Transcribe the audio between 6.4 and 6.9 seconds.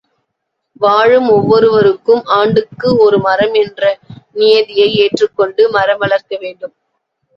வேண்டும்.